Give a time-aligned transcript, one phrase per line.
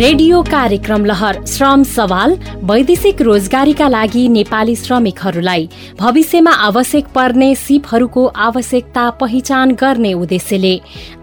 [0.00, 2.36] Radio कार्यक्रम लहर श्रम सवाल
[2.68, 10.74] वैदेशिक रोजगारीका लागि नेपाली श्रमिकहरूलाई। भविष्यमा आवश्यक पर्ने सिपहरूको आवश्यकता पहिचान गर्ने उद्देश्यले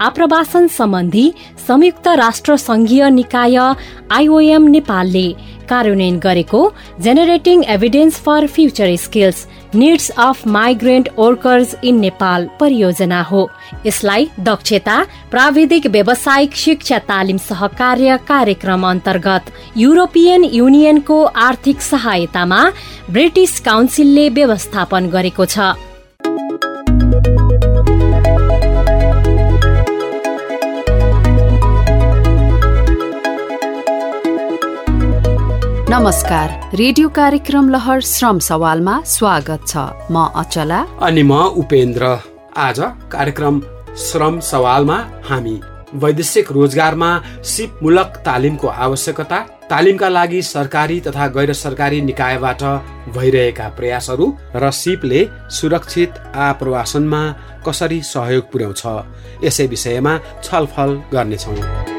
[0.09, 1.26] आप्रवासन सम्बन्धी
[1.68, 5.28] संयुक्त राष्ट्र संघीय निकाय आइओएम नेपालले
[5.70, 6.62] कार्यान्वयन गरेको
[7.04, 13.49] generating evidence for future skills needs of migrant workers in Nepal परियोजना हो।
[13.86, 22.63] यसलाई दक्षता प्राविधिक व्यावसायिक शिक्षा तालिम सहकार्य कार्यक्रम अन्तर्गत युरोपियन युनियनको आर्थिक सहायतामा
[23.11, 25.59] ब्रिटिस काउन्सिलले व्यवस्थापन गरेको छ।
[35.98, 39.78] नमस्कार। रेडियो कार्यक्रम लहर श्रम सवालमा स्वागत छ।
[40.12, 42.06] म अचला। अनि म उपेन्द्र।
[42.56, 42.80] आज
[43.14, 43.60] कार्यक्रम
[43.98, 44.98] श्रम सवालमा
[45.30, 45.56] हामी
[45.96, 47.10] वैदेशिक रोजगारमा
[47.44, 49.39] सिपमूलक तालिमको आवश्यकता
[49.72, 52.64] तालिमका लागि सरकारी तथा गैर सरकारी निकायबाट
[53.17, 57.23] भइरहेका प्रयासहरू र सिपले सुरक्षित आप्रवासनमा
[57.67, 58.84] कसरी सहयोग पुर्याउँछ
[59.45, 61.97] यसै विषयमा छलफल गर्नेछौँ।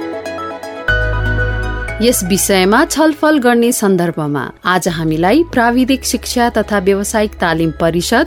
[2.03, 8.27] यस विषयमा छलफल गर्ने सन्दर्भमा आज हामीलाई प्राविधिक शिक्षा तथा व्यावसायिक तालिम परिषद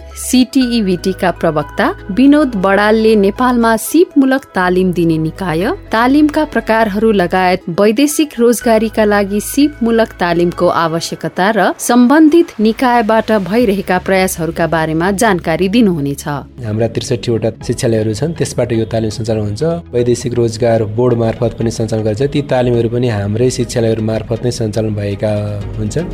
[1.22, 9.39] का प्रवक्ता विनोद बडालले नेपालमा सिपमूलक तालिम दिने निकाय तालिमका प्रकारहरू लगायत वैदेशिक रोजगारीका लागि
[9.41, 16.28] सिपमूलक तालिमको आवश्यकता र सम्बन्धित निकायबाट भइरहेका प्रयासहरूका बारेमा जानकारी दिनुहुनेछ।
[16.67, 19.63] हाम्रा त्रिसठीवटा शिक्षालयहरू छन् त्यसबाट यो तालिम सञ्चालन हुन्छ।
[19.95, 24.93] वैदेशिक रोजगार बोर्ड मार्फत पनि सञ्चालन गर्छ ती तालिमहरू पनि हाम्रै शिक्षालयहरू मार्फत नै सञ्चालन
[24.99, 25.33] भएका
[25.79, 26.07] हुन्छन्।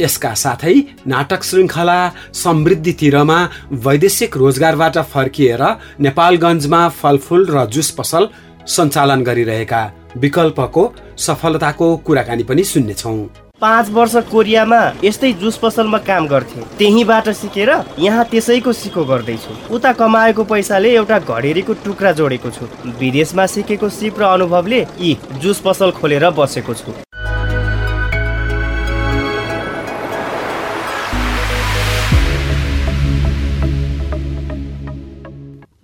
[0.00, 0.74] यसका साथै
[1.12, 1.98] नाटक श्रृङ्खला
[2.42, 3.38] समृद्धितिरमा
[3.84, 5.62] वैदेशिक रोजगारबाट फर्किएर
[6.06, 8.28] नेपालगञ्जमा फलफुल र जुस पसल
[8.76, 9.82] सञ्चालन गरिरहेका
[10.16, 10.82] विकल्पको
[11.26, 18.24] सफलताको कुराकानी पनि सुन्नेछौँ। पाँच वर्ष कोरियामा यस्तै जुस पसलमा काम गर्थे। त्यहीँबाट सिकेर यहाँ
[18.30, 22.64] त्यसैको सिको गर्दैछु। उता कमाएको पैसाले एउटा घडेरीको टुक्रा जोडेको छु।
[23.00, 26.92] विदेशमा सिकेको सिप र अनुभवले यी जुस पसल खोलेर बसेको छु।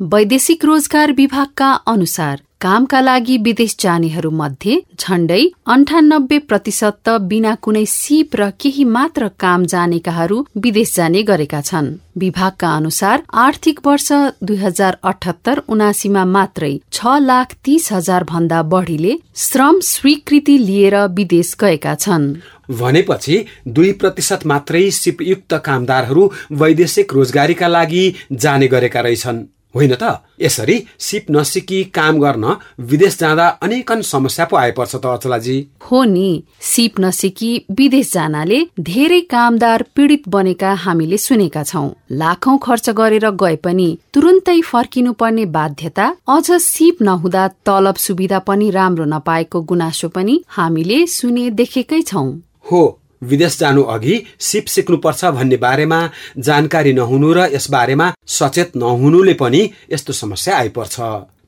[0.06, 5.41] वैदेशिक रोजगार विभागका अनुसार कामका लागि विदेश जानेहरू मध्ये झण्डै
[5.72, 11.91] अन्ठानब्बे प्रतिशत त बिना कुनै सिप र केही मात्र काम जानेकाहरू विदेश जाने गरेका छन्।
[12.16, 14.09] विभागका अनुसार आर्थिक वर्ष
[14.43, 21.55] दुई हजार अठहत्तर उनासीमा मात्रै छ लाख तीस हजार भन्दा बढ़ीले श्रम स्वीकृति लिएर विदेश
[21.61, 22.25] गएका छन्।
[22.72, 23.37] भनेपछि
[23.69, 26.31] दुई प्रतिशत मात्रै सिपयुक्त कामदारहरू
[26.62, 29.45] वैदेशिक रोजगारीका लागि जाने गरेका रहेछन्।
[29.76, 30.04] होइन त?
[30.41, 32.56] यसरी सिप नसिकी काम गर्न
[32.91, 36.28] विदेश जाँदा अनेकन समस्या पो आइपर्छ त अचलाजी। हो नि
[36.62, 43.56] सिप नसिकी विदेश जानाले धेरै कामदार पीडित बनेका हामीले सुनेका छौं। लाखौं खर्च गरेर गए
[43.65, 50.41] पनि तुरुन्तै फर्किनु पर्ने बाध्यता अझ सिप नहुँदा तलब सुविधा पनि राम्रो नपाएको गुनासो पनि
[50.48, 52.28] हामीले सुने देखेकै छौं।
[52.72, 52.82] हो
[53.22, 56.00] विदेश जानु अघि सिप सिक्नुपर्छ भन्ने बारेमा
[56.38, 59.62] जानकारी नहुनु र यस बारेमा सचेत नहुनुले पनि
[59.93, 61.00] यस्तो समस्या आइपर्छ।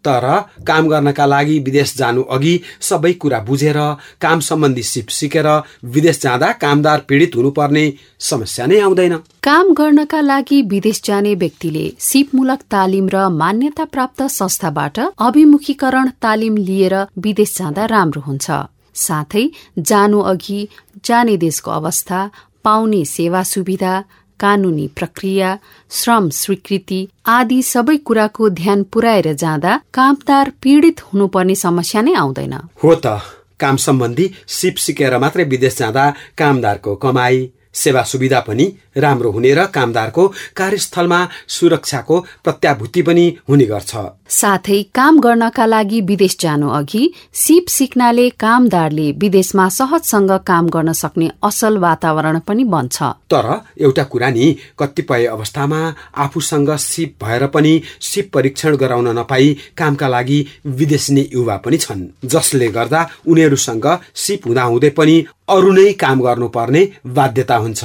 [0.05, 0.25] तर
[0.67, 3.79] काम गर्नका लागि विदेश जानु अघि सबै कुरा बुझेर
[4.23, 5.49] काम सम्बन्धी सिप सिकेर
[5.95, 7.85] विदेश जाँदा कामदार पीडित हुनुपर्ने
[8.21, 14.99] समस्या नै आउँदैन। काम गर्नका लागि विदेश जाने व्यक्तिले सिपमूलक तालिम र मान्यता प्राप्त संस्थाबाट
[15.19, 18.51] अभिमुखीकरण तालिम लिएर विदेश जाँदा राम्रो हुन्छ।
[18.99, 19.45] साथै
[19.91, 20.61] जानु अघि
[21.05, 22.21] जाने देशको अवस्था
[22.65, 23.95] पाउने सेवा सुविधा
[24.41, 25.49] कानूनी प्रक्रिया
[25.91, 32.95] श्रम स्वीकृति आदि सबै कुराको ध्यान पुर्याएर जाँदा कामदार पीड़ित हुनुपर्ने समस्या नै आउँदैन। हो
[32.95, 33.19] त।
[33.61, 36.05] काम सम्बन्धी सिप सिकेर मात्रै विदेश जाँदा
[36.39, 37.39] कामदारको कमाई
[37.79, 38.67] सेवा सुविधा पनि
[38.97, 43.93] राम्रो हुने र कामदारको कार्यस्थलमा सुरक्षाको प्रत्याभूति पनि हुने गर्छ।
[44.31, 47.03] साथै काम गर्नका लागि विदेश जानु अघि
[47.35, 53.47] सिप सिक्नाले कामदारले विदेशमा सहजसँग काम गर्न सक्ने असल वातावरण पनि बन्छ। तर
[53.81, 54.47] एउटा कुरा नि
[54.79, 55.81] कतिपय अवस्थामा
[56.25, 60.39] आफूसँग सिप भएर पनि सिप परीक्षण गराउन नपाई कामका लागि
[60.79, 65.17] विदेशी युवा पनि छन् जसले गर्दा उनीहरूसँग सिप हुँदाहुँदै पनि
[65.49, 67.85] अरू नै काम गर्नुपर्ने बाध्यता हुन्छ।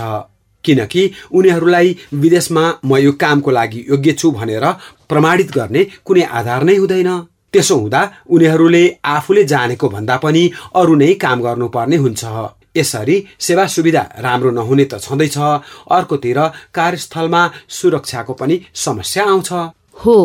[0.65, 4.65] किनकि उनीहरूलाई विदेशमा म यो कामको लागि योग्य छु भनेर
[5.09, 7.09] प्रमाणित गर्ने कुनै आधार नै हुँदैन।
[7.53, 10.43] त्यसो हुँदा उनीहरूले आफूले जानेको भन्दा पनि
[10.75, 12.23] अरू नै काम गर्नुपर्ने हुन्छ।
[12.77, 15.37] यसरी सेवा सुविधा राम्रो नहुने त छँदैछ।
[15.91, 16.39] अर्कोतिर
[16.73, 19.51] कार्यस्थलमा सुरक्षाको पनि समस्या आउँछ।
[19.95, 20.15] हो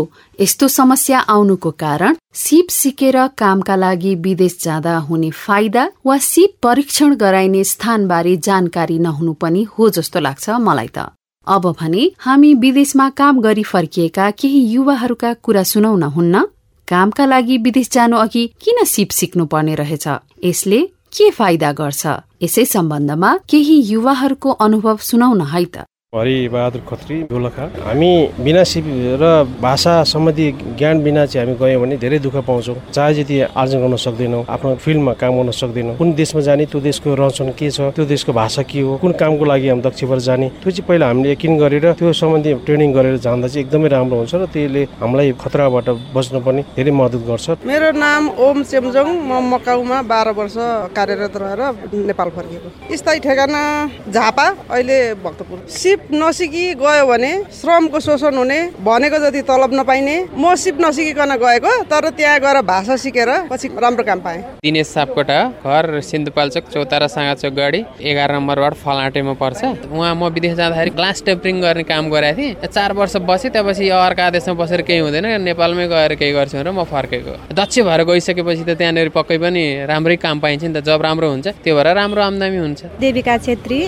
[0.40, 7.14] यस्तो समस्या आउनुको कारण सिप सिकेर कामका लागि विदेश जाँदा हुने फाइदा वा सिप परीक्षण
[7.14, 11.10] गराइने स्थानबारे जानकारी नहुनु पनि हो जस्तो लाग्छ मलाई त।
[11.46, 16.44] अब भने हामी विदेशमा काम गरी फर्किएका केही युवाहरूका कुरा सुनाउन हुन्न?
[16.88, 20.08] कामका लागि विदेश जानु अघि किन सिप सिक्नु पर्ने रहेछ?
[20.44, 20.80] यसले
[21.12, 22.06] के फाइदा गर्छ?
[22.42, 28.08] यसै सम्बन्धमा केही युवाहरूको अनुभव सुनाउन है त। हरिबहादुर खत्री दोलखा हामी
[28.40, 28.84] बिना सिप
[29.20, 29.24] र
[29.60, 30.46] भाषा सम्बन्धी
[30.80, 34.74] ज्ञान बिना चाहिँ हामी गयौँ भने धेरै दुःख पाउँछौँ। चाहे जति आर्जन गर्न सक्दैनौँ आफ्नो
[34.84, 38.62] फिल्डमा काम गर्न सक्दैनौँ। कुन देशमा जाने त्यो देशको रहन के छ त्यो देशको भाषा
[38.64, 41.92] के हो कुन कामको लागि हामी दक्ष भएर जाने त्यो चाहिँ पहिला हामीले यकिन गरेर
[42.00, 46.62] त्यो सम्बन्धी ट्रेनिङ गरेर जाँदा चाहिँ एकदमै राम्रो हुन्छ र त्यसले हामीलाई खतराबाट बच्नु पनि
[46.72, 50.56] धेरै मद्दत गर्छ। मेरो नाम ओम चेम्जोङ म मकाउमा बाह्र वर्ष
[50.96, 51.60] कार्यरत रहेर
[52.08, 53.62] नेपाल फर्किएको स्थायी ठेगाना
[54.08, 55.58] झापा अहिले भक्तपुर।
[55.98, 61.72] सिप नसिकी गयो भने श्रमको शोषण हुने भनेको जति तलब नपाइने म सिप नसिकिकन गएको
[61.90, 67.52] तर त्यहाँ गएर भाषा सिकेर पछि राम्रो काम पाएँ। दिनेश सापकोटा घर सिन्धुपाल्चोक चौतारा साँगाचोक
[67.52, 72.38] गढी एघार नम्बर वार्ड फलाटेमा पर्छ। उहाँ म विदेश जाँदाखेरि ग्लास टेम्परिङ गर्ने काम गरेको
[72.38, 76.70] थिएँ। चार वर्ष बसेँ त्यहाँपछि अर्का देशमा बसेर केही हुँदैन नेपालमै गएर केही गर्छु र
[76.70, 81.02] म फर्केको। दक्ष भएर गइसकेपछि त त्यहाँनिर पक्कै पनि राम्रै काम पाइन्छ नि त जब
[81.02, 83.78] राम्रो हुन्छ त्यो भएर राम्रो आम्दानी हुन्छ। देविका छेत्री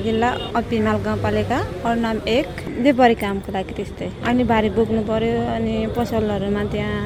[0.00, 0.96] जिल्ला अपिमाल
[1.30, 2.48] पालेका अरू नाम एक।
[2.82, 7.02] देवरी कामको लागि त्यस्तै। अनि भारी बोक्नु पर्यो अनि पसलहरूमा त्यहाँ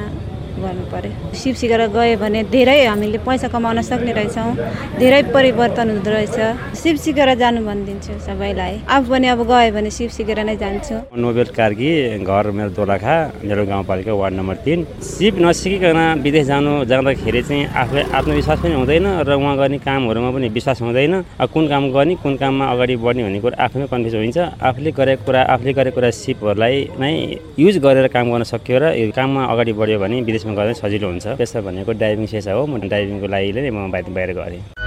[0.61, 4.51] गर्नु पर्यो सिप सिकेर गयो भने धेरै हामीले पैसा कमाउन सक्ने रहेछौँ।
[4.99, 6.37] धेरै परिवर्तन हुँदो रहेछ।
[6.81, 11.49] सिप सिकेर जानु भनिदिन्छु सबैलाई। आफू पनि अब गयो भने सिप सिकेर नै जान्छु। नोबेल
[11.57, 11.89] कार्की
[12.23, 18.03] घर मेरो दोलखा मेरो गाउँपालिका वार्ड नम्बर तिन। सिप नसिकिकन विदेश जानु जाँदाखेरि चाहिँ आफूलाई
[18.15, 21.13] आत्मविश्वास पनि हुँदैन र उहाँ गर्ने कामहरूमा पनि विश्वास हुँदैन।
[21.53, 25.41] कुन काम गर्ने कुन काममा अगाडि बढ्ने भन्ने कुरा आफूमै कन्फ्युज हुन्छ। आफूले गरेको कुरा
[25.53, 27.11] आफूले गरेको कुरा सिपहरूलाई नै
[27.59, 31.07] युज गरेर काम गर्न सक्यो र यो काममा अगाडि बढ्यो भने विदेश त्यसमा गर्दा सजिलो
[31.09, 34.84] हुन्छ। पेसा भनेको डाइभिङ सेसा हो। म डाइभिङको लागि नै म बाहिर गरेँ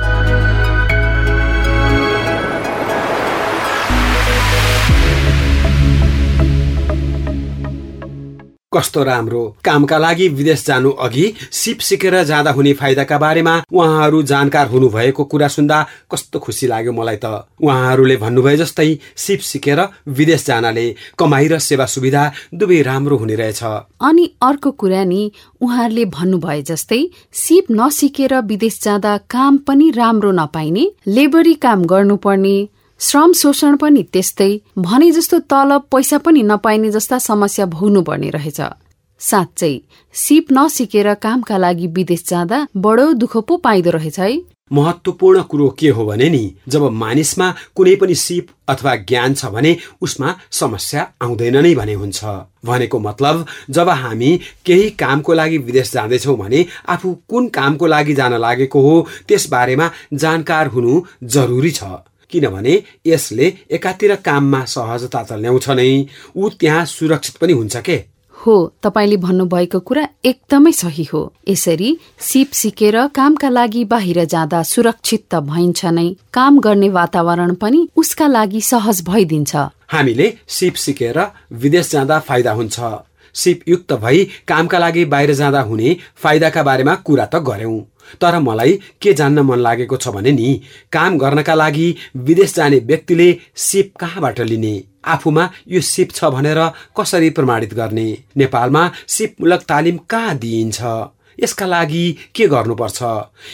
[8.73, 14.67] कस्तो राम्रो। कामका लागि विदेश जानु अघि सिप सिकेर जाँदा हुने फाइदाका बारेमा उहाँहरू जानकार
[14.69, 15.79] हुनुभएको कुरा सुन्दा
[16.12, 20.87] कस्तो खुसी लाग्यो मलाई त। उहाँहरूले भन्नुभए जस्तै सिप सिकेर विदेश जानले
[21.19, 23.62] कमाई र सेवा सुविधा दुवै राम्रो हुने रहेछ।
[24.00, 30.91] अनि अर्को कुरा नि उहाँहरूले भन्नुभए जस्तै सिप नसिकेर विदेश जाँदा काम पनि राम्रो नपाइने
[31.09, 32.56] लेबरी काम गर्नुपर्ने
[33.00, 38.60] श्रम शोषण पनि त्यस्तै भने जस्तो तलब पैसा पनि नपाइने जस्ता समस्या भोग्नु पर्ने रहेछ।
[39.20, 39.70] साँच्चै
[40.14, 44.30] सिप नसिकेर कामका लागि विदेश जाँदा बडो दुःख पो पाइदो रहेछ है।
[44.70, 49.76] महत्वपूर्ण कुरो के हो भने नि जब मानिसमा कुनै पनि सिप अथवा ज्ञान छ भने
[50.02, 52.24] उसमा समस्या आउँदैन नै भने हुन्छ।
[52.66, 54.36] भनेको मतलब जब हामी
[54.66, 58.94] केही कामको लागि विदेश जाँदैछौँ भने आफू कुन कामको लागि जान लागेको हो
[59.28, 61.84] त्यस बारेमा जानकार हुनु जरुरी छ।
[62.30, 67.98] किनभने यसले एकातिर काममा सहजता त ल्याउँछ नै। ऊ त्यहाँ सुरक्षित पनि हुन्छ के?
[68.34, 71.90] हो तपाईँले भन्नुभएको कुरा एकदमै सही हो। यसरी
[72.20, 78.26] सिप सिकेर कामका लागि बाहिर जाँदा सुरक्षित त भइन्छ नै। काम गर्ने वातावरण पनि उसका
[78.26, 79.56] लागि सहज भइदिन्छ।
[79.90, 81.19] हामीले सिप सिकेर
[81.52, 82.78] विदेश जाँदा फाइदा हुन्छ।
[83.34, 87.81] सिप युक्त भई कामका लागि बाहिर जाँदा हुने फाइदाका बारेमा कुरा त गर्यौं
[88.20, 90.60] तर मलाई के जान्न मन लागेको छ भने नि
[90.93, 94.84] काम गर्नका लागि विदेश जाने व्यक्तिले सिप कहाँबाट लिने?
[95.05, 96.60] आफूमा यो सिप छ भनेर
[96.96, 98.06] कसरी प्रमाणित गर्ने?
[98.36, 100.81] नेपालमा सिपमूलक तालिम कहाँ दिइन्छ?
[101.38, 103.03] यसका लागि के गर्नुपर्छ?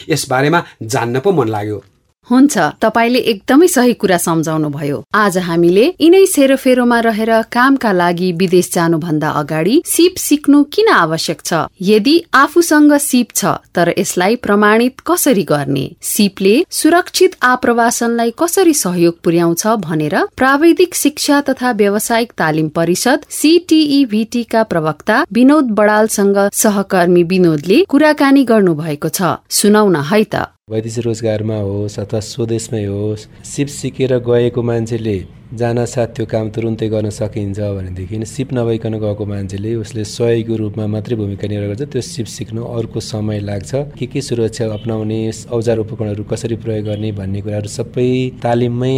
[0.09, 1.83] यसबारेमा जान्न पो मन लाग्यो।
[2.31, 8.69] हुन्छ तपाईँले एकदमै सही कुरा सम्झाउनु भयो आज हामीले यिनै सेरोफेरोमा रहेर कामका लागि विदेश
[8.73, 11.53] जानुभन्दा अगाडि सिप सिक्नु किन आवश्यक छ?
[11.81, 15.85] यदि आफूसँग सिप छ तर यसलाई प्रमाणित कसरी गर्ने?
[16.01, 24.63] सिपले सुरक्षित आप्रवासनलाई कसरी सहयोग पुर्याउँछ भनेर प्राविधिक शिक्षा तथा व्यावसायिक तालिम परिषद सिटिईभिटी का
[24.63, 31.97] प्रवक्ता विनोद बडालसँग सहकर्मी विनोदले कुराकानी गर्नु भएको छ सुनाउन है त। वैदेशिक रोजगारमा होस्
[31.99, 35.13] अथवा स्वदेशमै होस् सिप सिकेर गएको मान्छेले
[35.53, 40.87] जान साथ त्यो काम तुरुन्तै गर्न सकिन्छ भनेदेखि सिप नभइकन गएको मान्छेले उसले सहयोगको रूपमा
[40.93, 45.19] मात्रै भूमिका निर्वाह गर्छ त्यो सिप सिक्नु अर्को समय लाग्छ। के के सुरक्षा अप्नाउने
[45.57, 48.09] औजार उपकरणहरू कसरी प्रयोग गर्ने भन्ने कुराहरू सबै
[48.43, 48.93] तालिममै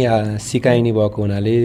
[0.48, 1.56] सिकाइने भएको हुनाले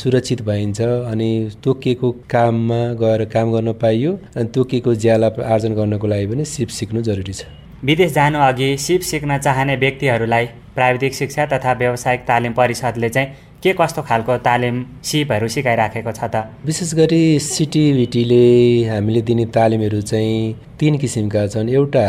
[0.00, 0.80] सुरक्षित भइन्छ।
[1.12, 1.30] अनि
[1.64, 7.02] तोकिएको काममा गएर काम गर्न पाइयो अनि तोकिएको ज्याला आर्जन गर्नको लागि पनि सिप सिक्नु
[7.08, 7.48] जरुरी छ।
[7.84, 13.28] विदेश जानु अघि सिप सिक्न चाहने व्यक्तिहरूलाई प्राविधिक शिक्षा तथा व्यावसायिक तालिम परिषदले चाहिँ
[13.62, 16.42] के कस्तो खालको तालिम सिपहरू सिकाइराखेको छ त?
[16.66, 18.42] विशेष गरी सिटिभिटीले
[18.90, 22.06] हामीले दिने तालिमहरू चाहिँ तिन किसिमका छन्। एउटा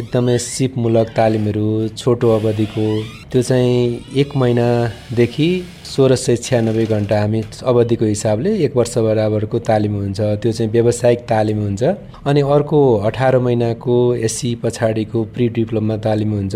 [0.00, 1.66] एकदमै सिपमूलक तालिमहरू
[2.00, 2.86] छोटो अवधिको
[3.32, 3.76] त्यो चाहिँ
[4.22, 5.48] एक महिनादेखि
[5.92, 11.20] सोह्र सय छ्यानब्बे घन्टा हामी अवधिको हिसाबले एक वर्ष बराबरको तालिम हुन्छ। त्यो चाहिँ व्यावसायिक
[11.32, 11.82] तालिम हुन्छ।
[12.26, 13.96] अनि अर्को अठार महिनाको
[14.28, 16.54] एससी पछाडिको प्रि डिप्लोमा तालिम हुन्छ।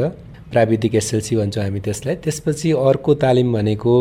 [0.53, 3.95] प्राविधिक एसएलसी भन्छौँ हामी त्यसलाई। त्यसपछि अर्को तालिम भनेको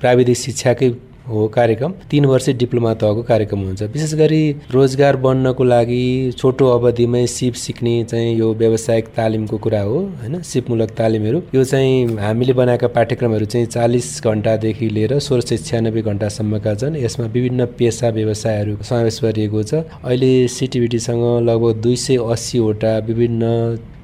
[0.00, 0.90] प्राविधिक शिक्षाकै
[1.28, 7.26] हो कार्यक्रम। तिन वर्ष डिप्लोमा तहको कार्यक्रम हुन्छ। विशेष गरी रोजगार बन्नको लागि छोटो अवधिमै
[7.26, 10.40] सिप सिक्ने चाहिँ यो व्यावसायिक तालिमको कुरा हो होइन?
[10.42, 16.74] सिपमूलक तालिमहरू। यो चाहिँ हामीले बनाएका पाठ्यक्रमहरू चाहिँ चालिस घन्टादेखि लिएर सोह्र सय छ्यानब्बे घन्टासम्मका
[16.74, 19.74] छन्। यसमा विभिन्न पेसा व्यवसायहरू समावेश गरिएको छ।
[20.04, 23.44] अहिले सिटिभिटीसँग लगभग दुई सय अस्सीवटा विभिन्न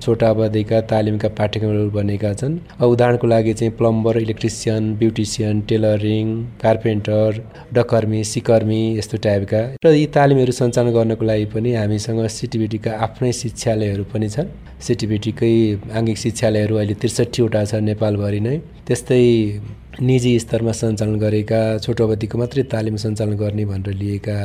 [0.03, 6.27] छोटा अवधिका तालिमका पाठ्यक्रमहरू बनेका छन्। उदाहरणको लागि चाहिँ plumber electrician beautician tailoring
[6.63, 7.43] carpenter
[7.77, 14.05] डकर्मी सिकर्मी यस्तो टाइपका। र यी तालिमहरू सञ्चालन गर्नको लागि पनि हामीसँग सिटिभिटीका आफ्नै शिक्षालयहरू
[14.13, 14.49] पनि छन्।
[14.87, 15.55] सिटिभिटीकै
[15.99, 19.23] आङ्गिक शिक्षालयहरू अहिले त्रिसठीवटा छ नेपालभरि नै। त्यस्तै
[20.09, 24.39] निजी स्तरमा सञ्चालन गरेका छोटो अवधिको मात्रै तालिम सञ्चालन गर्ने भनेर लिएका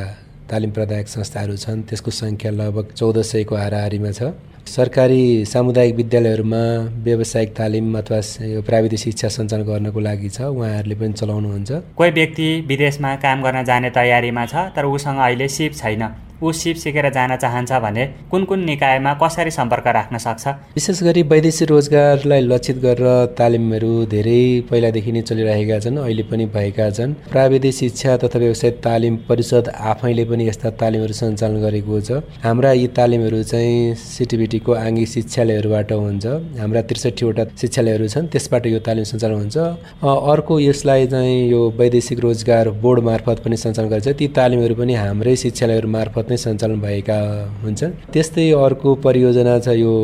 [0.50, 4.22] तालिम प्रदायक संस्थाहरू छन्। त्यसको सङ्ख्या लगभग चौध सयको हाराहारीमा छ।
[4.66, 6.62] सरकारी सामुदायिक विद्यालयहरूमा
[7.04, 8.20] व्यावसायिक तालिम अथवा
[8.68, 13.90] प्राविधिक शिक्षा सञ्चालन गर्नको लागि छ। उहाँहरूले पनि चलाउनुहुन्छ। कोही व्यक्ति विदेशमा काम गर्न जाने
[13.92, 16.02] तयारीमा छ तर उसँग अहिले सिप छैन।
[16.42, 20.46] ऊ सिप सिकेर जान चाहन्छ भने कुन कुन निकायमा कसरी सम्पर्क राख्न सक्छ?
[20.74, 26.90] विशेष गरी वैदेशिक रोजगारलाई लक्षित गरेर तालिमहरू धेरै पहिलादेखि नै चलिरहेका छन् अहिले पनि भएका
[26.90, 32.10] छन्। प्राविधिक शिक्षा तथा व्यवसाय तालिम परिषद आफैले पनि यस्ता तालिमहरू सञ्चालन गरेको छ।
[32.44, 36.24] हाम्रा यी तालिमहरू चाहिँ सिटिभिटीको आङ्गिक शिक्षालयहरूबाट हुन्छ।
[36.60, 39.56] हाम्रा त्रिसठीवटा शिक्षालयहरू छन् त्यसबाट यो तालिम सञ्चालन हुन्छ।
[40.02, 45.36] अर्को यसलाई चाहिँ यो वैदेशिक रोजगार बोर्ड मार्फत पनि सञ्चालन गरिन्छ। ती तालिमहरू पनि हाम्रै
[45.44, 47.18] शिक्षालयहरू मार्फत नै सञ्चालन भएका
[47.62, 49.94] हुन्छन्। त्यस्तै अर्को परियोजना छ यो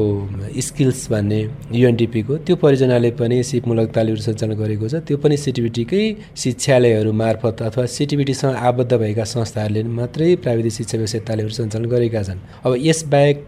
[0.67, 1.41] स्किल्स भन्ने
[1.75, 6.03] युएनडिपीको। त्यो परियोजनाले पनि सिपमूलक तालिमहरू सञ्चालन गरेको छ। त्यो पनि सिटिभिटीकै
[6.43, 12.39] शिक्षालयहरू मार्फत अथवा सिटिभिटीसँग आबद्ध भएका संस्थाहरूले मात्रै प्राविधिक शिक्षा व्यवसाय तालिमहरू सञ्चालन गरेका छन्।
[12.65, 13.39] अब यसबाहेक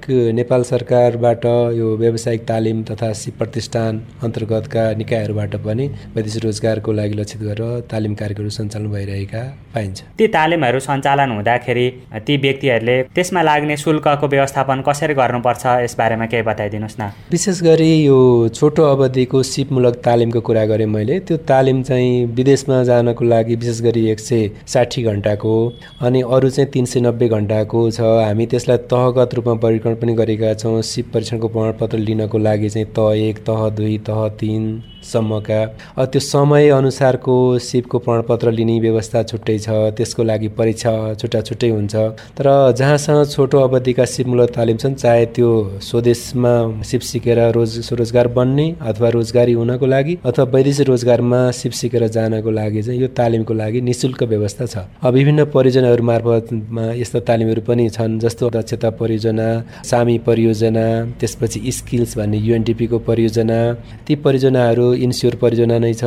[0.40, 1.44] नेपाल सरकारबाट
[1.78, 3.92] यो व्यावसायिक तालिम तथा सिप प्रतिष्ठान
[4.24, 5.86] अन्तर्गतका निकायहरूबाट पनि
[6.16, 9.42] वैदेशिक रोजगारको लागि लक्षित गरेर तालिम कार्यक्रमहरू सञ्चालन भइरहेका
[9.74, 11.86] पाइन्छ। ती तालिमहरू सञ्चालन हुँदाखेरि
[12.26, 17.92] ती व्यक्ति व्यक्तिहरूले त्यसमा लाग्ने शुल्कको व्यवस्थापन कसरी गर्नुपर्छ यसबारेमा केही बताइदिनुहोस् न। विशेष गरी
[18.04, 23.80] यो छोटो अवधिको सिपमूलक तालिमको कुरा गरेँ मैले त्यो तालिम चाहिँ विदेशमा जानको लागि विशेष
[23.82, 25.54] गरी एक सय साठी घन्टाको
[26.02, 30.54] अनि अरू चाहिँ तिन सय नब्बे घन्टाको छ। हामी त्यसलाई तहगत रूपमा वर्गीकरण पनि गरेका
[30.54, 34.62] छौँ। सिप परीक्षणको प्रमाणपत्र लिनको लागि चाहिँ तह एक तह दुई तह तिन
[35.02, 35.60] सम्मका।
[35.98, 41.94] त्यो समयअनुसारको सिपको प्रमाणपत्र लिने व्यवस्था छुट्टै छ त्यसको लागि परीक्षा छुट्टा छुट्टै हुन्छ।
[42.38, 42.46] तर
[42.78, 45.50] जहाँसँग छोटो अवधिका सिपमूलक तालिम छन् चाहे त्यो
[45.82, 46.54] स्वदेशमा
[46.84, 52.50] सिप सिकेर रोज स्वरोजगार बन्ने अथवा रोजगारी हुनको लागि अथवा वैदेशिक रोजगारमा सिप सिकेर जानको
[52.50, 54.76] लागि चाहिँ यो तालिमको लागि नि शुल्क व्यवस्था छ।
[55.12, 59.48] विभिन्न परियोजनाहरू मार्फतमा यस्ता तालिमहरू पनि छन् जस्तो दक्षता परियोजना
[59.90, 60.86] सामी परियोजना
[61.20, 63.58] त्यसपछि स्किल्स भन्ने युएनडिपीको परियोजना
[64.06, 66.04] ती परियोजनाहरू इन्स्योर परियोजना नै छ।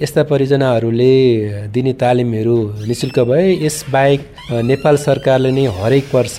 [0.00, 1.14] यस्ता परियोजनाहरूले
[1.74, 2.58] दिने तालिमहरू
[2.88, 4.20] नि शुल्क भए यसबाहेक
[4.70, 6.36] नेपाल सरकारले नै हरेक वर्ष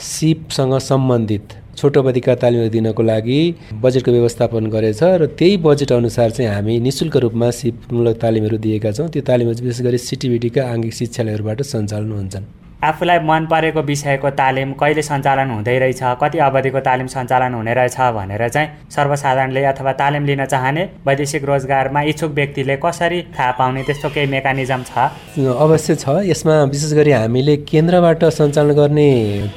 [0.00, 3.40] सिपसँग सम्बन्धित छोटो अवधिका तालिमहरू दिनको लागि
[3.82, 8.90] बजेटको व्यवस्थापन गरेछ र त्यही बजेट अनुसार चाहिँ हामी नि शुल्क रूपमा सिपमूलक तालिमहरू दिएका
[8.92, 12.44] छौँ। त्यो तालिमहरू विशेष गरी सिटिभिटीका आङ्गिक शिक्षालयहरूबाट सञ्चालन हुन्छन्
[12.84, 17.98] आफूलाई मन परेको विषयको तालिम कहिले सञ्चालन हुँदै रहेछ कति अवधिको तालिम सञ्चालन हुने रहेछ
[18.16, 24.08] भनेर चाहिँ सर्वसाधारणले अथवा तालिम लिन चाहने वैदेशिक रोजगारमा इच्छुक व्यक्तिले कसरी थाहा पाउने त्यस्तो
[24.14, 24.98] केही मेकानिजम छ?
[25.38, 29.06] अवश्य छ। यसमा विशेष गरी हामीले केन्द्रबाट सञ्चालन गर्ने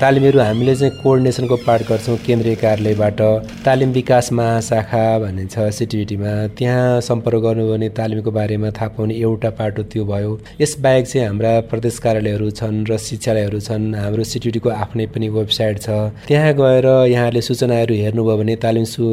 [0.02, 3.22] तालिमहरू हामीले चाहिँ कोअर्डिनेसनको पाठ गर्छौँ केन्द्रीय कार्यालयबाट।
[3.66, 9.50] तालिम विकास महाशाखा भन्ने छ सिटिभिटीमा। त्यहाँ सम्पर्क गर्नु भने तालिमको बारेमा थाहा पाउने एउटा
[9.58, 15.06] पाटो त्यो भयो। यसबाहेक चाहिँ हाम्रा प्रदेश कार्यालयहरू छन् र शिक्षालयहरू छन्। हाम्रो सिटिटीको आफ्नै
[15.16, 15.88] पनि वेबसाइट छ।
[16.28, 19.04] त्यहाँ गएर यहाँले सूचनाहरू हेर्नुभयो भने तालिम सु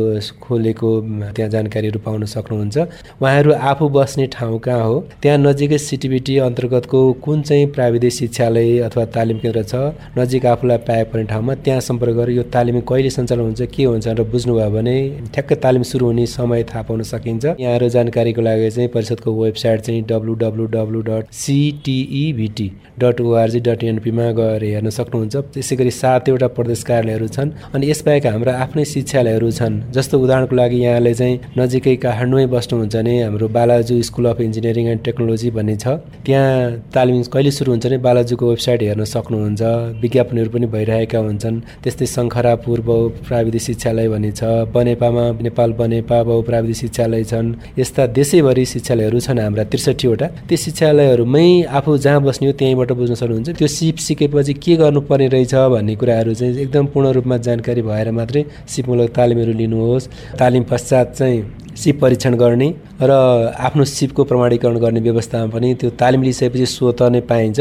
[0.43, 0.91] खोलेको
[1.37, 2.77] त्यहाँ जानकारीहरू पाउन सक्नुहुन्छ।
[3.23, 4.97] उहाँहरू आफू बस्ने ठाउँ कहाँ हो?
[5.23, 9.75] त्यहाँ नजिकै सिटिभिटी अन्तर्गतको कुन चाहिँ प्राविधिक शिक्षालय अथवा तालिम केन्द्र छ?
[10.19, 14.07] नजिक आफूलाई पाए पर्ने ठाउँमा त्यहाँ सम्पर्क गरेर यो तालिम कहिले सञ्चालन हुन्छ के हुन्छ
[14.09, 14.97] र बुझ्नुभयो भने
[15.35, 20.03] ठ्याक्कै तालिम सुरु हुने समय थाहा पाउन सकिन्छ। यहाँहरू जानकारीको लागि चाहिँ परिषदको वेबसाइट चाहिँ
[20.11, 22.69] W W W dot CTEVT
[22.99, 28.27] dot ORG dot पिएनपीमा गएर हेर्न सक्नुहुन्छ। त्यसै गरी सातवटा प्रदेश कार्यालयहरू छन् अनि यसबाहेक
[28.27, 33.95] हाम्रा आफ्नै शिक्षालयहरू छन्। जस्तो उदाहरणको लागि यहाँले चाहिँ नजिकै काठमाडौँमै बस्नुहुन्छ भने हाम्रो Balaju
[34.09, 35.85] school of engineering and technology भन्ने छ।
[36.25, 39.63] त्यहाँ तालिम कहिले सुरु हुन्छ भने बालाजुको वेबसाइट हेर्न सक्नुहुन्छ।
[40.03, 46.41] विज्ञापनहरू पनि भइरहेका हुन्छन्। त्यस्तै शङ्खरापुर बहु प्राविधिक शिक्षालय भन्ने छ। बनेपामा नेपाल बनेपा बहु
[46.49, 47.47] प्राविधिक शिक्षालय छन्।
[47.79, 51.47] यस्ता देशैभरि शिक्षालयहरू छन् हाम्रा त्रिसठीवटा त्यो शिक्षालयहरूमै
[51.79, 56.35] आफू जहाँ बस्ने हो त्यहीँबाट बुझ्न सक्नुहुन्छ। त्यो सिप सिकेपछि के गर्नुपर्ने रहेछ भन्ने कुराहरू
[56.35, 60.07] चाहिँ एकदम पूर्ण रूपमा जानकारी भएर मात्रै सिपमूलक तालिमहरू लिनुहोस्।
[60.39, 61.43] तालिम पश्चात चाहिँ
[61.75, 62.69] सिप परीक्षण गर्ने
[63.03, 63.11] र
[63.59, 67.61] आफ्नो सिपको प्रमाणीकरण गर्ने व्यवस्थामा पनि त्यो तालिम लिइसकेपछि स्वत नै पाइन्छ।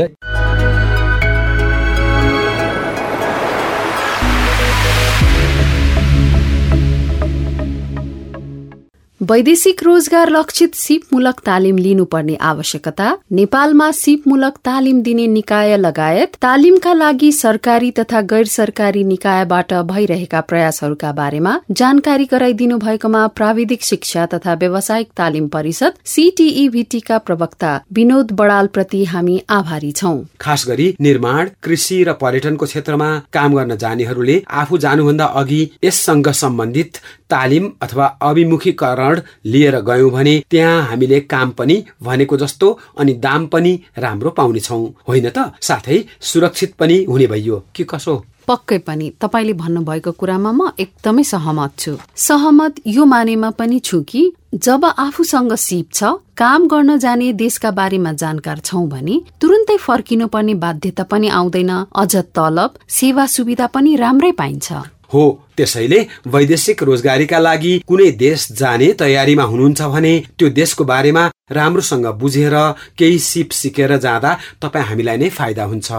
[9.22, 17.32] वैदेशिक रोजगार लक्षित सिपमूलक तालिम लिनुपर्ने आवश्यकता नेपालमा सिपमूलक तालिम दिने निकाय लगायत तालिमका लागि
[17.32, 25.12] सरकारी तथा गैर सरकारी निकायबाट भइरहेका प्रयासहरूका बारेमा जानकारी गराइदिनु भएकोमा प्राविधिक शिक्षा तथा व्यावसायिक
[25.18, 32.18] तालिम परिषद सीटीईभीटीका प्रवक्ता विनोद बडाल प्रति हामी आभारी छौं। खास गरी निर्माण कृषि र
[32.24, 37.02] पर्यटनको क्षेत्रमा काम गर्न जानेहरूले आफू जानुभन्दा अघि यससँग सम्बन्धित
[37.32, 42.68] तालिम अथवा अभिमुखीकरण लिएर गयौं भने त्यहाँ हामीले काम पनि भनेको जस्तो
[43.00, 45.52] अनि दाम पनि राम्रो पाउनेछौ। होइन त?
[45.62, 48.16] साथै सुरक्षित पनि हुने भइयो। कि कसो?
[48.48, 54.22] पक्कै पनि। तपाईँले भन्नुभएको कुरामा म एकदमै सहमत छु। सहमत यो मानेमा पनि छु कि
[54.56, 56.04] जब आफूसँग सिप छ
[56.38, 62.16] काम गर्न जाने देशका बारेमा जानकार छौ भने तुरुन्तै फर्किनु पर्ने बाध्यता पनि आउँदैन। अझ
[62.36, 64.68] तलब सेवा सुविधा पनि राम्रै पाइन्छ।
[65.14, 65.24] हो।
[65.58, 72.56] त्यसैले वैदेशिक रोजगारीका लागि कुनै देश जाने तयारीमा हुनुहुन्छ भने त्यो देशको बारेमा राम्रोसँग बुझेर
[72.98, 75.92] केही सिप सिकेर जाँदा तपाईँ हामीलाई नै फाइदा हुन्छ।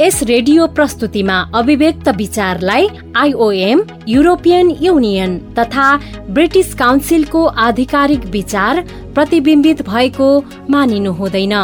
[0.00, 5.86] यस रेडियो प्रस्तुतिमा अभिव्यक्त विचारलाई आइओएम युरोपियन युनियन तथा
[6.30, 8.80] ब्रिटिस काउन्सिलको आधिकारिक विचार
[9.14, 10.28] प्रतिबिम्बित भएको
[10.70, 11.54] मानिनु हुँदैन।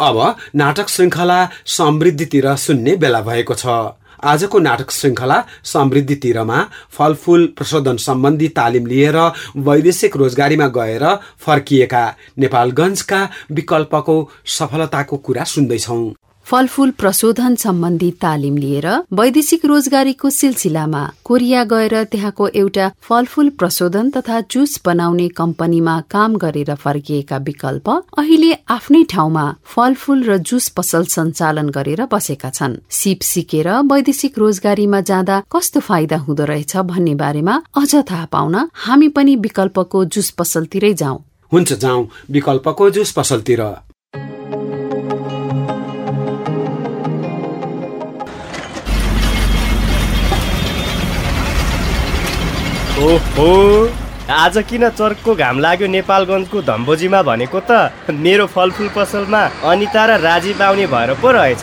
[0.00, 0.18] अब
[0.54, 1.40] नाटक श्रृङ्खला
[1.74, 3.66] समृद्धितिर सुन्ने बेला भएको छ।
[4.24, 6.58] आजको नाटक श्रृङ्खला समृद्धितिरमा
[6.90, 9.18] फलफूल प्रशोधन सम्बन्धी तालिम लिएर
[9.68, 11.04] वैदेशिक रोजगारीमा गएर
[11.46, 12.04] फर्किएका
[12.38, 14.16] नेपालगञ्जका विकल्पको
[14.58, 22.88] सफलताको कुरा सुन्दैछौ। फलफूल प्रशोधन सम्बन्धी तालिम लिएर वैदेशिक रोजगारीको सिलसिलामा कोरिया गएर त्यहाँको एउटा
[23.02, 30.36] फलफूल प्रशोधन तथा जुस बनाउने कम्पनीमा काम गरेर फर्किएका विकल्प अहिले आफ्नै ठाउँमा फलफूल र
[30.42, 36.76] जुस पसल सञ्चालन गरेर बसेका छन्। सिप सिकेर वैदेशिक रोजगारीमा जाँदा कस्तो फाइदा हुँदो रहेछ
[36.84, 41.18] भन्ने बारेमा अझ थाहा पाउन हामी पनि विकल्पको जुस पसलतिरै जाउँ।
[41.52, 43.62] हुन्छ जाउँ। विकल्पको जुस पसलतिर।
[52.94, 53.46] ओहो।
[54.30, 57.90] आज किन चर्को घाम लाग्यो नेपालगञ्जको धम्बोजीमा भनेको त
[58.24, 61.60] मेरो फलफुल पसलमा अनिता र राजीव आउने भएर पो रहेछ।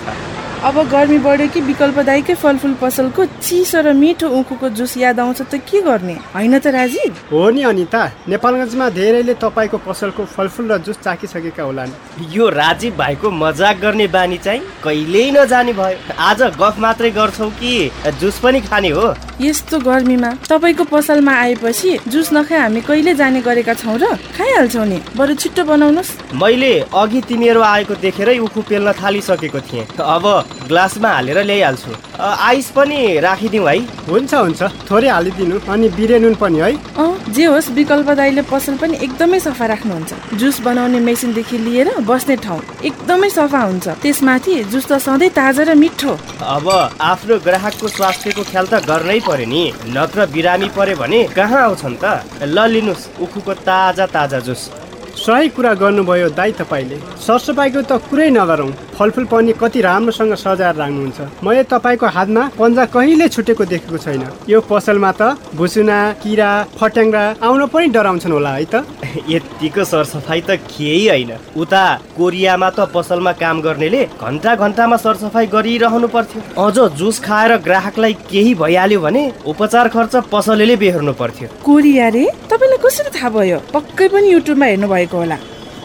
[0.62, 5.58] अब गर्मी बढ्यो कि विकल्पदायीकै फलफुल पसलको चिसो र मिठो उखुको जुस याद आउँछ त
[5.58, 6.13] के गर्ने?
[6.36, 11.89] होइन त राजीव हो नि अनिता नेपालगञ्जमा धेरैले तपाईँको पसलको फलफुल र जुस चाखिसकेका होलान्।
[12.30, 17.89] यो राजीव भाइको मजाक गर्ने बानी चाहिँ कहिल्यै नजाने भयो। आज गफ मात्रै गर्छौ कि
[18.21, 19.08] जुस पनि खाने हो।
[19.41, 24.13] यस्तो गर्मीमा तपाईँको पसलमा आएपछि जुस नखाए हामी कहिले जाने गरेका छौँ र?
[24.38, 30.51] खाइहाल्छौ नि। बरु छिट्टो बनाउनुहोस्। मैले अघि तिमीहरू आएको देखेरै उखु पेल्न थालिसकेको थिएँ। अब
[30.68, 33.78] ग्लासमा हालेर ल्याइहाल्छु। आइस पनि राखिदिउँ है।
[34.10, 38.76] हुन्छ हुन्छ। थोरै हालिदिनु अनि बिरे नुन पनि है। अँ जे होस् विकल्प दाईले पसल
[38.78, 44.86] पनि एकदमै सफा राख्नुहुन्छ। जुस बनाउने मेसिनदेखि लिएर बस्ने ठाउँ एकदमै सफा हुन्छ। त्यसमाथि जुस
[44.86, 46.12] त सधैँ ताजा र मिठो।
[46.42, 46.68] अब
[47.02, 49.64] आफ्नो ग्राहकको स्वास्थ्यको ख्याल त गर्नै पर्यो नि।
[49.96, 52.06] नत्र बिरामी पर्यो भने कहाँ आउँछन् त?
[52.44, 54.81] ल लिनुहोस्। उखुको ताजा ताजा जुस।
[55.22, 61.46] सही कुरा गर्नुभयो दाई तपाईँले। सरसफाइको त कुरै नगरौँ। फलफुल पनि कति राम्रोसँग सजाएर राख्नुहुन्छ।
[61.46, 67.66] मैले तपाईँको हातमा पन्जा कहिले छुटेको देखेको छैन। यो पसलमा त भुसुना किरा फट्याङ्ग्रा आउन
[67.70, 68.76] पनि डराउँछन् होला है त।
[69.34, 71.84] यतिको सरसफाइ त केही होइन। उता
[72.18, 78.54] कोरियामा त पसलमा काम गर्नेले घन्टा घन्टामा सरसफाइ गरिरहनु पर्थ्यो। अझ जुस खाएर ग्राहकलाई केही
[78.58, 82.26] भइहाल्यो भने उपचार खर्च पसलले बेहोर्नु पर्थ्यो। कोरिया रे?
[82.50, 83.58] तपाईँलाई कसरी थाहा भयो?
[83.74, 85.36] पक्कै पनि युट्युबमा हेर्नु भएको होला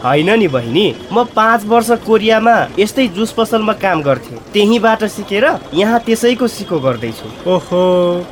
[0.03, 5.99] होइन नि बहिनी म पाँच वर्ष कोरियामा यस्तै जुस पसलमा काम गर्थेँ। त्यहीँबाट सिकेर यहाँ
[6.05, 7.81] त्यसैको सिको गर्दैछु। ओहो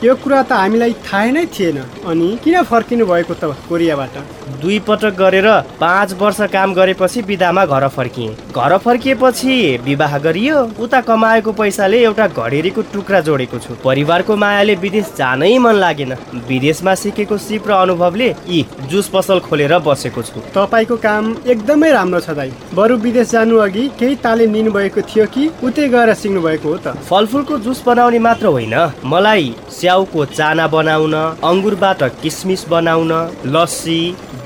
[0.03, 4.15] यो कुरा त हामीलाई थाहै नै थिएन। अनि किन फर्किनु भएको त कोरियाबाट?
[4.61, 5.47] दुई पटक गरेर
[5.79, 12.27] पाँच वर्ष काम गरेपछि बिदामा घर फर्किएँ। घर फर्किएपछि विवाह गरियो। उता कमाएको पैसाले एउटा
[12.27, 16.13] घडेरीको टुक्रा जोडेको छु। परिवारको मायाले विदेश जानै मन लागेन।
[16.47, 22.19] विदेशमा सिकेको सिप र अनुभवले यी जुस पसल खोलेर बसेको छु। तपाईँको काम एकदमै राम्रो
[22.19, 26.67] छ दाई। बरु विदेश जानु अघि केही तालिम लिनुभएको थियो कि उतै गएर सिक्नु भएको
[26.67, 28.75] हो त। फलफुलको जुस बनाउने मात्र होइन।
[29.07, 33.11] मलाई स्याउको चाना बनाउन अङ्गुरबाट किसमिस बनाउन
[33.55, 34.01] लस्सी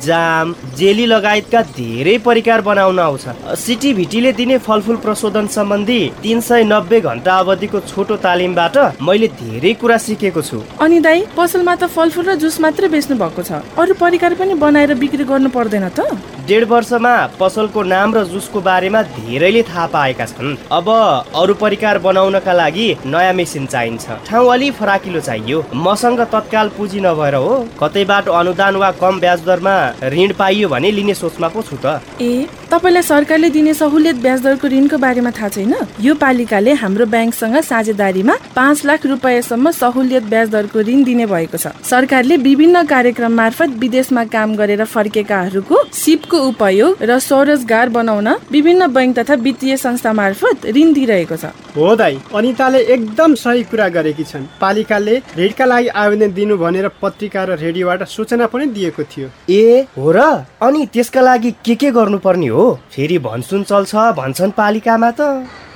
[0.06, 3.26] जाम जेली लगायतका धेरै परिकार बनाउन आउँछ।
[3.58, 9.74] सिटी भिटीले दिने फलफुल प्रशोधन सम्बन्धी तिन सय नब्बे घन्टा अवधिको छोटो तालिमबाट मैले धेरै
[9.82, 13.94] कुरा सिकेको छु। अनि दाई पसलमा त फलफुल र जुस मात्रै बेच्नु भएको छ। अरू
[14.00, 16.08] परिकार पनि बनाएर बिक्री गर्नु पर्दैन त?
[16.50, 20.88] डेढ वर्षमा पसलको नाम र जुसको बारेमा धेरैले थाहा पाएका छन्। अब
[21.36, 27.36] अरू परिकार बनाउनका लागि नयाँ मेसिन चाहिन्छ। ठाउँ अलि फराकिलो चाहियो। मसँग तत्काल पुँजी नभएर
[27.36, 29.76] हो। कतैबाट अनुदान वा कम ब्याज दरमा
[30.10, 34.68] ऋण पाइयो भने लिने सोचमा पो छु त। ए तपाईँलाई सरकारले दिने सहुलियत ब्याज दरको
[34.68, 35.76] ऋणको बारेमा थाहा छैन?
[36.02, 41.74] यो पालिकाले हाम्रो ब्याङ्कसँग साझेदारीमा पाँच लाख रुपियाँसम्म सहुलियत ब्याज दरको ऋण दिने भएको छ।
[41.86, 49.20] सरकारले विभिन्न कार्यक्रम मार्फत विदेशमा काम गरेर फर्केकाहरूको सिपको उपयोग र स्वरोजगार बनाउन विभिन्न बैङ्क
[49.20, 54.46] तथा वित्तीय संस्था मार्फत ऋण दिइरहेको छ। हो दाई अनिताले एकदम सही कुरा गरेकी छन्।
[54.62, 60.12] पालिकाले ऋणका लागि आवेदन दिनु भनेर पत्रिका र रेडियोबाट सूचना पनि दिएको थियो। ए हो
[60.12, 60.20] र?
[60.62, 62.68] अनि त्यसका लागि के के गर्नुपर्ने हो?
[62.92, 65.22] फेरि भनसुन चल्छ भन्छन् पालिकामा त।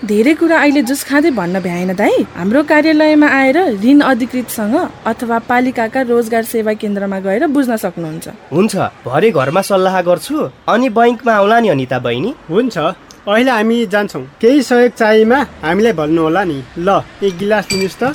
[0.04, 4.76] धेरै कुरा अहिले जुस खाँदै भन्न भ्याएन दाई। हाम्रो कार्यालयमा आएर ऋण अधिकृतसँग
[5.08, 8.74] अथवा पालिकाका रोजगार सेवा केन्द्रमा गएर बुझ्न सक्नुहुन्छ। हुन्छ
[9.08, 10.36] भरे घरमा सल्लाह गर्छु
[10.68, 16.22] अनि बैङ्कमा आउला नि अनिता बहिनी। हुन्छ अहिले हामी जान्छौँ। केही सहयोग चाहिएमा हामीलाई भन्नु
[16.28, 18.12] होला नि। ल एक गिलास दिनुहोस् त।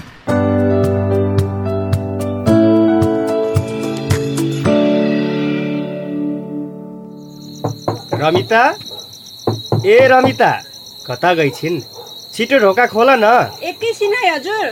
[8.21, 8.63] रमिता?
[9.87, 10.68] ए रमिता!
[11.09, 11.81] कता गई छिन्?
[12.35, 13.25] छिटो ढोका खोल न।
[13.63, 14.67] एकैछिन है हजुर।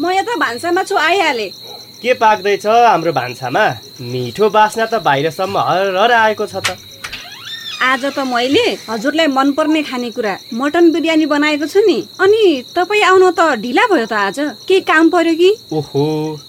[0.00, 1.50] म यता भान्सामा छु आइहालेँ।
[2.02, 3.64] के पाक्दैछ हाम्रो भान्सामा?
[4.00, 6.76] मिठो बास्ना त बाहिरसम्म हर हर आएको छ त।
[7.82, 12.42] आज त मैले हजुरलाई मनपर्ने खानेकुरा मटन बिरयानी बनाएको छु नि। अनि
[12.76, 15.50] तपाईँ आउन त ढिला भयो त आज। के काम पर्यो कि?
[15.72, 16.04] ओहो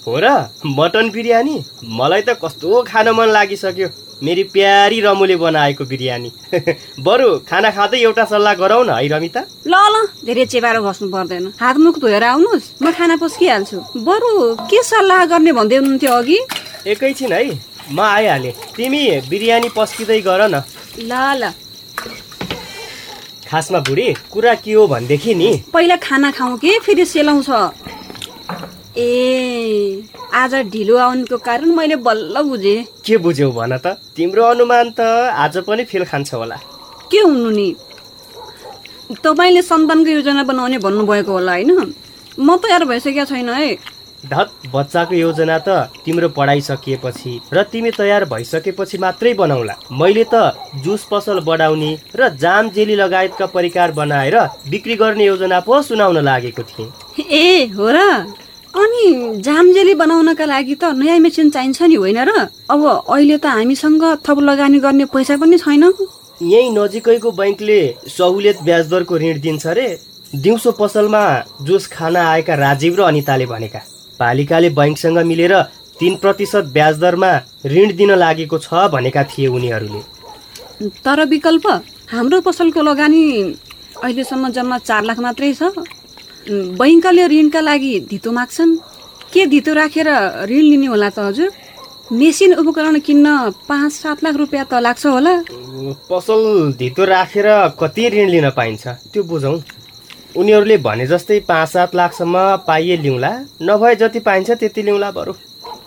[0.08, 0.28] हो र।
[0.66, 1.58] मटन बिरयानी?
[1.84, 3.88] मलाई त कस्तो खान मन लागिसक्यो।
[4.24, 6.32] मेरी प्यारी रमुले बनाएको बिरयानी।
[7.06, 9.42] बरु खाना खाँदै एउटा सल्लाह गरौँ न है रमिता?
[9.66, 14.32] ल ल धेरै चेपारो घस्नु पर्दैन। हातमुख धोएर आउनुहोस् म खाना पस्किहाल्छु। बरु
[14.70, 16.40] के सल्लाह गर्ने भन्दै हुनुहुन्थ्यो अघि?
[16.88, 17.42] एकैछिन है।
[17.90, 20.62] म आइहालेँ। तिमी बिरयानी पस्किँदै गर न।
[21.02, 21.44] ल ल।
[23.50, 25.50] खासमा बुढी कुरा के हो भनेदेखि नि?
[25.74, 27.50] पहिला खाना खाउँ कि फेरि सेलाउँछ।
[28.98, 30.04] ए
[30.36, 33.96] आज ढिलो आउनुको कारण मैले बल्ल बुझेँ। के बुझ्यौ भन त?
[34.16, 35.00] तिम्रो अनुमान त
[35.32, 36.56] आज पनि फेल खान्छ होला।
[37.12, 37.76] के हुनु नि?
[39.24, 41.94] तपाईँले सन्तानको योजना बनाउने भन्नुभएको होला होइन?
[42.40, 43.76] म तयार भइसकेको छैन है।
[44.28, 50.52] धत बच्चाको योजना त तिम्रो पढाइ सकिएपछि र तिमी तयार भइसकेपछि मात्रै बनाउला। मैले त
[50.84, 54.38] जुस पसल बढाउने र जाम जेली लगायतका परिकार बनाएर
[54.70, 56.92] बिक्री गर्ने योजना पो सुनाउन लागेको थिएँ।
[57.32, 58.00] ए हो र।
[58.74, 62.48] अनि जाम जेली बनाउनका लागि त नयाँ मेसिन चाहिन्छ नि होइन र?
[62.72, 65.84] अब अहिले त हामीसँग थप लगानी गर्ने पैसा पनि छैन।
[66.42, 69.88] यहीँ नजिकैको बैङ्कले सहुलियत ब्याज दरको ऋण दिन्छ रे।
[70.34, 71.24] दिउँसो पसलमा
[71.68, 73.80] जुस खान आएका राजीव र अनिताले भनेका
[74.20, 75.54] पालिकाले बैङ्कसँग मिलेर
[76.00, 77.32] तिन प्रतिशत ब्याज दरमा
[77.68, 80.02] ऋण दिन लागेको छ भनेका थिए उनीहरूले।
[81.04, 81.68] तर विकल्प
[82.12, 83.24] हाम्रो पसलको लगानी
[84.04, 85.64] अहिलेसम्म जम्मा चार लाख मात्रै छ।
[86.50, 88.76] बैङ्कले ऋणका लागि धितो माग्छन्?
[89.34, 90.08] के धितो राखेर
[90.50, 91.50] ऋण लिने होला त हजुर?
[92.12, 93.28] मेसिन उपकरण किन्न
[93.70, 95.34] पाँच सात लाख रुपियाँ त लाग्छ होला।
[96.10, 97.48] पसल धितो राखेर
[97.80, 98.88] कति ऋण लिन पाइन्छ?
[99.14, 99.58] त्यो बुझौँ।
[100.36, 102.36] उनीहरूले भने जस्तै पाँच सात लाखसम्म
[102.68, 105.34] पाइए लिउँला। नभए जति पाइन्छ त्यति लिउँला बरु।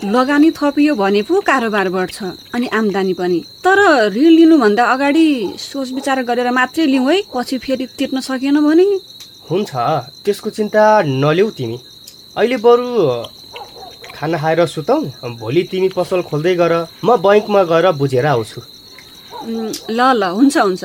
[0.05, 2.23] लगानी थपियो भने पो कारोबार बढ्छ
[2.55, 3.79] अनि आम्दानी पनि। तर
[4.15, 5.27] ऋण लिनुभन्दा अगाडि
[5.59, 8.85] सोच विचार गरेर मात्रै लिउँ है पछि फेरि तिर्न सकेन भने।
[9.51, 9.71] हुन्छ
[10.25, 11.79] त्यसको चिन्ता नलिउ तिमी।
[12.37, 12.87] अहिले बरु
[14.15, 14.97] खाना खाएर सुतौ
[15.41, 16.73] भोलि तिमी पसल खोल्दै गर
[17.05, 18.61] म बैङ्कमा गएर बुझेर आउँछु।
[19.91, 20.85] ल ल हुन्छ हुन्छ।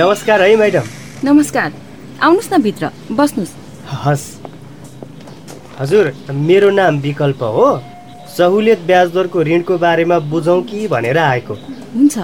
[0.00, 0.86] नमस्कार है म्याडम।
[1.24, 1.72] नमस्कार।
[2.22, 3.52] आउनुहोस् न भित्र बस्नुहोस्।
[4.04, 4.39] हस्।
[5.80, 7.68] हजुर मेरो नाम विकल्प हो।
[8.36, 11.54] सहुलियत ब्याज दरको ऋणको बारेमा बुझौँ कि भनेर आएको।
[11.94, 12.18] हुन्छ।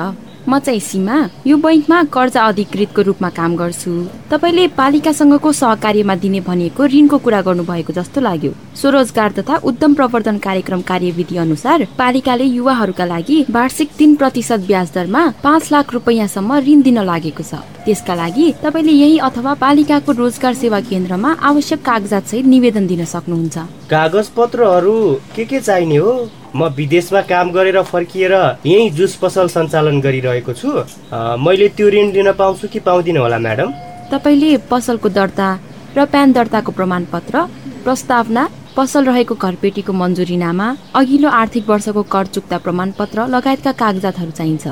[0.48, 3.92] म चाहिँ सीमा यो बैङ्कमा कर्जा अधिकृतको रूपमा काम गर्छु।
[4.30, 10.80] तपाईँले पालिकासँगको सहकार्यमा दिने भनेको ऋणको कुरा गर्नुभएको जस्तो लाग्यो। स्वरोजगार तथा उद्यम प्रवर्धन कार्यक्रम
[10.86, 16.98] कार्यविधि अनुसार पालिकाले युवाहरूका लागि वार्षिक तीन प्रतिशत ब्याज दरमा पाँच लाख रुपियाँसम्म ऋण दिन
[17.02, 22.86] लागेको छ। त्यसका लागि तपाईँले यही अथवा पालिकाको रोजगार सेवा केन्द्रमा आवश्यक कागजात सहित निवेदन
[22.86, 23.58] दिन सक्नुहुन्छ।
[23.90, 24.98] कागज पत्रहरू
[25.34, 26.12] के के चाहिने हो?
[26.56, 28.32] म विदेशमा काम गरेर फर्किएर
[28.66, 30.68] यही जुस पसल सञ्चालन गरिरहेको छु।
[31.36, 33.68] मैले त्यो ऋण लिन पाउँछु कि पाउँदिनँ होला म्याडम?
[34.12, 35.48] तपाईँले पसलको दर्ता
[35.96, 37.34] र प्यान दर्ताको प्रमाणपत्र
[37.84, 44.66] प्रस्तावना पसल रहेको घरपेटीको मन्जुरीनामा अघिल्लो आर्थिक वर्षको कर चुक्ता प्रमाणपत्र लगायतका कागजातहरू चाहिन्छ।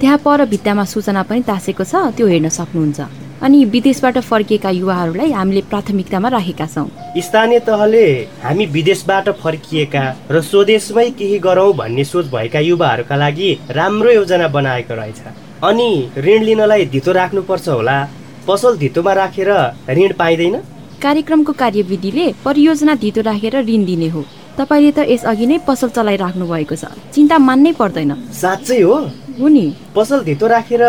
[0.00, 5.60] त्यहाँ पर भित्तामा सूचना पनि तासेको छ त्यो हेर्न सक्नुहुन्छ। अनि विदेशबाट फर्किएका युवाहरूलाई हामीले
[5.70, 8.04] प्राथमिकतामा राखेका छौँ। स्थानीय तहले
[8.42, 14.94] हामी विदेशबाट फर्किएका र स्वदेशमै केही गरौँ भन्ने सोच भएका युवाहरूका लागि राम्रो योजना बनाएको
[14.94, 15.20] रहेछ।
[15.64, 17.96] अनि ऋण लिनलाई धितो राख्नुपर्छ होला।
[18.48, 19.50] पसल धितोमा राखेर
[19.90, 20.56] ऋण पाइँदैन?
[21.02, 24.24] कार्यक्रमको कार्यविधिले परियोजना धितो राखेर ऋण दिने हो।
[24.58, 28.96] तपाईँले त यसअघि नै पसल चलाइराख्नु भएको छ। चिन्ता मान्नै पर्दैन। साँच्चै हो?
[29.40, 29.64] हो नि।
[29.96, 30.84] पसल धितो राखेर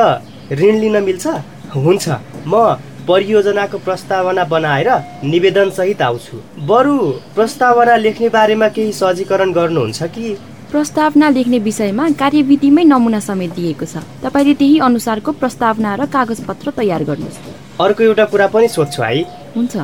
[0.52, 1.28] ऋण लिन मिल्छ?
[1.76, 2.06] हुन्छ।
[2.48, 2.78] म
[3.08, 4.90] परियोजनाको प्रस्तावना बनाएर
[5.24, 6.98] निवेदन सहित आउँछु। बरु
[7.36, 10.38] प्रस्तावना लेख्ने बारेमा केही सहजीकरण गर्नुहुन्छ कि?
[10.72, 17.04] प्रस्तावना लेख्ने विषयमा कार्यविधिमै नमुना समेत दिएको छ। तपाईँले त्यही अनुसारको प्रस्तावना र कागजपत्र तयार
[17.04, 19.22] गर्नुहोस्। अर्को एउटा कुरा पनि सोध्छु है।
[19.58, 19.76] हुन्छ।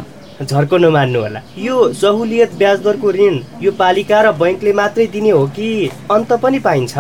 [0.41, 5.45] झर्को नमान्नु होला। यो सहुलियत ब्याज दरको ऋण यो पालिका र बैङ्कले मात्रै दिने हो
[5.47, 6.97] कि अन्त पनि पाइन्छ?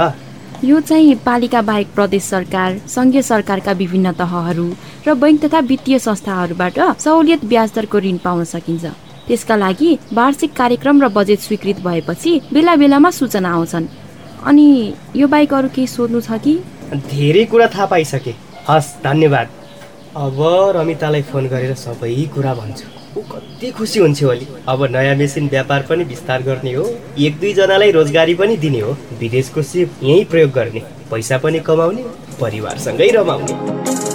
[0.63, 4.65] यो चाहिँ पालिका बाहेक प्रदेश सरकार सङ्घीय सरकारका विभिन्न तहहरू
[5.07, 8.85] र बैङ्क तथा वित्तीय संस्थाहरूबाट सहुलियत ब्याज दरको ऋण पाउन सकिन्छ।
[9.27, 13.87] त्यसका लागि वार्षिक कार्यक्रम र बजेट स्वीकृत भएपछि बेला बेलामा सूचना आउँछन्।
[14.49, 14.67] अनि
[15.15, 16.57] यो बाहेक अरू केही सोध्नु छ कि?
[17.13, 18.33] धेरै कुरा थाहा पाइसके।
[18.69, 19.47] हस् धन्यवाद।
[20.17, 20.37] अब
[20.75, 25.85] रमितालाई फोन गरेर सबै कुरा भन्छु। ऊ कति खुसी हुन्छ अलि अब नयाँ मेसिन व्यापार
[25.89, 26.85] पनि विस्तार गर्ने हो
[27.19, 32.03] एक दुईजनालाई रोजगारी पनि दिने हो। विदेशको सिप यहीँ प्रयोग गर्ने पैसा पनि कमाउने
[32.41, 34.06] परिवारसँगै रमाउने।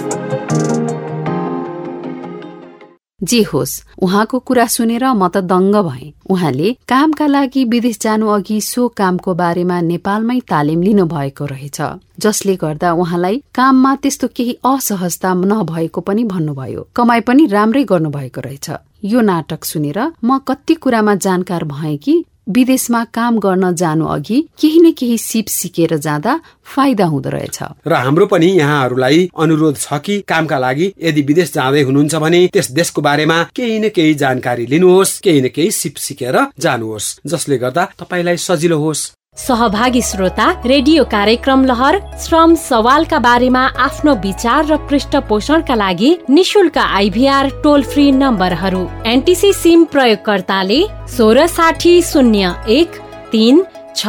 [3.23, 8.59] जे होस् उहाँको कुरा सुनेर म त दङ्ग भए। उहाँले कामका लागि विदेश जानु अघि
[8.61, 11.81] सो कामको बारेमा नेपालमै तालिम लिनु भएको रहेछ
[12.19, 18.69] जसले गर्दा उहाँलाई काममा त्यस्तो केही असहजता नभएको पनि भन्नुभयो। कमाई पनि राम्रै गर्नुभएको रहेछ।
[19.03, 22.13] यो नाटक सुनेर म कति कुरामा जानकार भए कि
[22.49, 27.93] विदेशमा काम गर्न जानु अघि केही न केही सिप सिकेर जाँदा फाइदा हुँदो रहेछ। र
[27.93, 33.01] हाम्रो पनि यहाँहरूलाई अनुरोध छ कि कामका लागि यदि विदेश जाँदै हुनुहुन्छ भने त्यस देशको
[33.01, 38.37] बारेमा केही न केही जानकारी लिनुहोस् केही न केही सिप सिकेर जानुहोस् जसले गर्दा तपाईँलाई
[38.37, 46.11] सजिलो होस्। सहभागी श्रोता रेडियो कार्यक्रम लहर श्रम सवालका बारेमा आफ्नो विचार र पृष्ठपोषणका लागि
[46.29, 50.79] निशुल्क आइभीआर टोल फ्री नम्बरहरू। एनटिसी सिम प्रयोगकर्ताले
[51.17, 52.99] सोह्र साठी शून्य एक
[53.31, 53.63] तिन
[53.95, 54.05] छ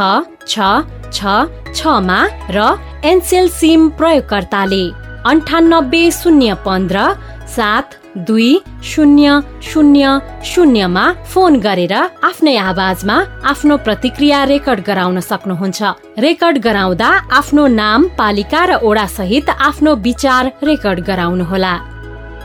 [0.47, 0.71] छ
[1.11, 1.35] छ
[1.75, 2.69] छमा र
[3.05, 4.85] एनसेल सिम प्रयोगकर्ताले
[5.33, 7.09] अन्ठानब्बे शून्य पन्ध्र
[7.57, 13.17] सात दुई शून्य शून्य शून्यमा फोन गरेर आफ्नै आवाजमा
[13.51, 15.83] आफ्नो प्रतिक्रिया रेकर्ड गराउन सक्नुहुन्छ।
[16.23, 21.75] रेकर्ड गराउँदा आफ्नो नाम पालिका र ओडा सहित आफ्नो विचार रेकर्ड गराउनुहोला।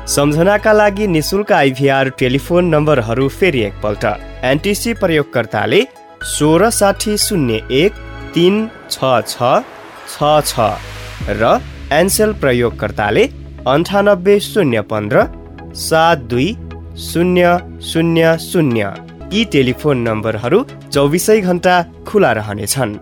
[0.07, 4.05] सम्झनाका लागि निशुल्क आइभीआर टेलिफोन नम्बरहरू फेरि एकपल्ट।
[4.51, 5.81] एनटिसी प्रयोगकर्ताले
[6.35, 7.93] सोह्र साठी शून्य एक
[8.35, 9.61] तिन छ छ
[10.09, 10.17] छ
[10.49, 10.73] छ
[11.29, 11.59] र
[11.93, 13.23] एनसेल प्रयोगकर्ताले
[13.67, 15.23] अन्ठानब्बे शून्य पन्ध्र
[15.79, 16.47] सात दुई
[17.01, 18.91] शून्य शून्य शून्य।
[19.33, 20.63] यी टेलिफोन नम्बरहरू
[20.93, 21.75] चौबिसै घन्टा
[22.07, 22.95] खुला रहनेछन्।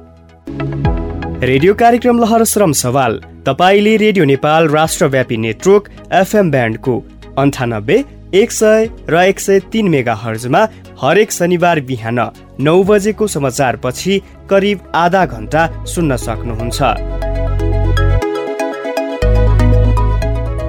[1.43, 6.95] रेडियो कार्यक्रम लहर श्रम सवाल। तपाईँले रेडियो नेपाल राष्ट्रव्यापी नेटवर्क एफएम ब्यान्डको
[7.37, 10.61] अन्ठानब्बे एक सय र एक सय तिन मेगा हर्जमा
[11.01, 12.19] हरेक शनिबार बिहान
[12.59, 17.26] नौ बजेको समाचारपछि करिब आधा घन्टा सुन्न सक्नुहुन्छ।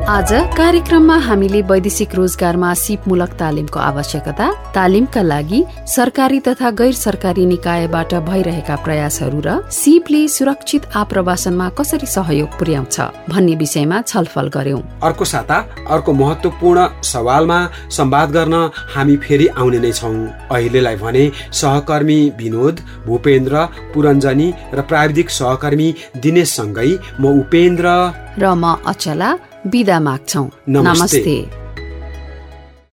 [0.09, 8.15] आज कार्यक्रममा हामीले वैदेशिक रोजगारमा सिपमूलक तालिमको आवश्यकता तालिमका लागि सरकारी तथा गैर सरकारी निकायबाट
[8.29, 12.97] भइरहेका प्रयासहरू र सिपले सुरक्षित आप्रवासनमा कसरी सहयोग पुर्याउँछ
[13.29, 15.59] भन्ने विषयमा छलफल गर्यौं। अर्को साता
[15.91, 17.59] अर्को महत्वपूर्ण सवालमा
[17.99, 18.55] संवाद गर्न
[18.95, 20.15] हामी फेरि आउने नै छौँ।
[20.49, 21.25] अहिलेलाई भने
[21.61, 25.89] सहकर्मी विनोद भूपेन्द्र पुरञ्जनी र प्राविधिक सहकर्मी
[26.25, 26.91] दिनेशसँगै
[27.21, 27.93] म उपेन्द्र।
[28.41, 29.31] र म अचला
[29.67, 31.68] बिदा माग्छौ। नमस्ते।